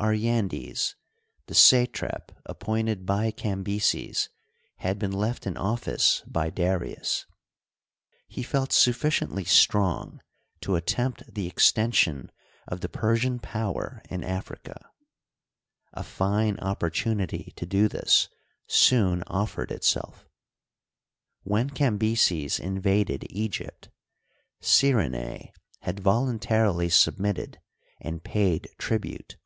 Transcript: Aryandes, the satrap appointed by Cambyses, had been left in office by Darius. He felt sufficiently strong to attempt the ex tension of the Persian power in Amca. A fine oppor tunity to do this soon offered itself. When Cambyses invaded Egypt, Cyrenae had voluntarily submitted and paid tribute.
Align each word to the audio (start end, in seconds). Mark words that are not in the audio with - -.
Aryandes, 0.00 0.94
the 1.46 1.56
satrap 1.56 2.30
appointed 2.46 3.04
by 3.04 3.32
Cambyses, 3.32 4.28
had 4.76 4.96
been 4.96 5.10
left 5.10 5.44
in 5.44 5.56
office 5.56 6.22
by 6.24 6.50
Darius. 6.50 7.26
He 8.28 8.44
felt 8.44 8.70
sufficiently 8.72 9.42
strong 9.42 10.20
to 10.60 10.76
attempt 10.76 11.34
the 11.34 11.48
ex 11.48 11.72
tension 11.72 12.30
of 12.68 12.80
the 12.80 12.88
Persian 12.88 13.40
power 13.40 14.00
in 14.08 14.20
Amca. 14.20 14.80
A 15.92 16.04
fine 16.04 16.58
oppor 16.58 16.92
tunity 16.92 17.52
to 17.56 17.66
do 17.66 17.88
this 17.88 18.28
soon 18.68 19.24
offered 19.26 19.72
itself. 19.72 20.28
When 21.42 21.70
Cambyses 21.70 22.60
invaded 22.60 23.26
Egypt, 23.30 23.88
Cyrenae 24.60 25.50
had 25.80 25.98
voluntarily 25.98 26.88
submitted 26.88 27.58
and 28.00 28.22
paid 28.22 28.68
tribute. 28.78 29.36